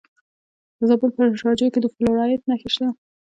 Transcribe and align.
د 0.77 0.79
زابل 0.89 1.09
په 1.17 1.21
شاجوی 1.41 1.69
کې 1.73 1.79
د 1.81 1.87
فلورایټ 1.93 2.41
نښې 2.49 2.69
شته. 2.73 2.87